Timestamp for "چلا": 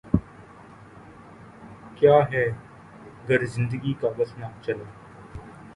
4.61-4.87